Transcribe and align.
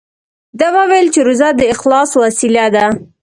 ده 0.59 0.67
وویل 0.77 1.07
چې 1.13 1.19
روژه 1.27 1.49
د 1.59 1.61
اخلاص 1.73 2.09
وسیله 2.23 2.65
ده. 2.75 2.85